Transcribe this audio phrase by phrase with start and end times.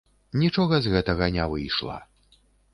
[0.43, 2.01] Нічога з гэтага не выйшла.